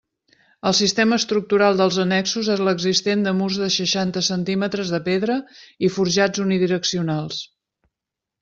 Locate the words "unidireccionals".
6.49-7.47